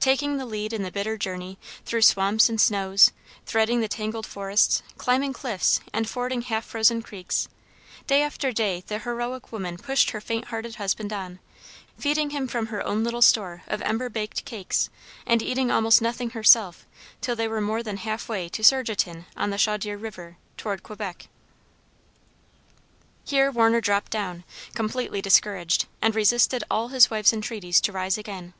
Taking 0.00 0.38
the 0.38 0.44
lead 0.44 0.72
in 0.72 0.82
the 0.82 0.90
bitter 0.90 1.16
journey, 1.16 1.56
through 1.84 2.02
swamps 2.02 2.48
and 2.48 2.60
snows, 2.60 3.12
threading 3.46 3.78
the 3.80 3.86
tangled 3.86 4.26
forests, 4.26 4.82
climbing 4.98 5.32
cliffs, 5.32 5.78
and 5.92 6.08
fording 6.10 6.42
half 6.42 6.64
frozen 6.64 7.00
creeks, 7.00 7.46
day 8.08 8.22
after 8.22 8.50
day 8.50 8.82
the 8.88 8.98
heroic 8.98 9.52
woman 9.52 9.78
pushed 9.78 10.10
her 10.10 10.20
faint 10.20 10.46
hearted 10.46 10.74
husband 10.74 11.12
on, 11.12 11.38
feeding 11.96 12.30
him 12.30 12.48
from 12.48 12.66
her 12.74 12.84
own 12.84 13.04
little 13.04 13.22
store 13.22 13.62
of 13.68 13.80
ember 13.82 14.08
baked 14.08 14.44
cakes, 14.44 14.90
and 15.24 15.42
eating 15.42 15.70
almost 15.70 16.02
nothing 16.02 16.30
herself 16.30 16.84
till 17.20 17.36
they 17.36 17.46
were 17.46 17.60
more 17.60 17.84
than 17.84 17.98
half 17.98 18.28
way 18.28 18.48
to 18.48 18.64
Sertigan 18.64 19.26
on 19.36 19.50
the 19.50 19.58
Chaudiere 19.58 19.96
river, 19.96 20.38
toward 20.56 20.82
Quebec. 20.82 21.28
Here 23.24 23.48
Warner 23.52 23.80
dropped 23.80 24.10
down, 24.10 24.42
completely 24.74 25.22
discouraged, 25.22 25.86
and 26.02 26.16
resisted 26.16 26.64
all 26.68 26.88
his 26.88 27.10
wife's 27.12 27.32
entreaties 27.32 27.80
to 27.82 27.92
rise 27.92 28.18
again. 28.18 28.54